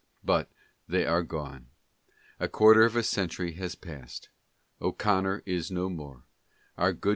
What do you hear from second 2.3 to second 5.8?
a quarter of a century has passed, O'Connor is